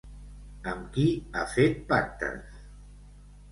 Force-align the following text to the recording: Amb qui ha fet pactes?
Amb 0.71 0.87
qui 0.95 1.03
ha 1.41 1.45
fet 1.53 1.79
pactes? 1.93 2.59